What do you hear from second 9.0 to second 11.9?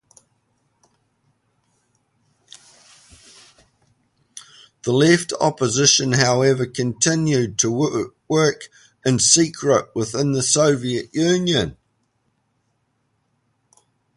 in secret within the Soviet Union.